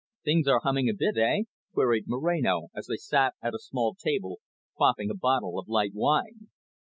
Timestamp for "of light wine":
5.59-6.49